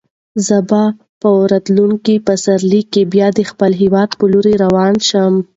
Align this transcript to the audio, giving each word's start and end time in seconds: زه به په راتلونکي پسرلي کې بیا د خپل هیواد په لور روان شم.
زه 0.45 0.57
به 0.69 0.81
په 1.21 1.29
راتلونکي 1.51 2.15
پسرلي 2.27 2.81
کې 2.91 3.01
بیا 3.13 3.27
د 3.37 3.39
خپل 3.51 3.71
هیواد 3.81 4.09
په 4.19 4.23
لور 4.31 4.45
روان 4.63 4.93
شم. 5.09 5.33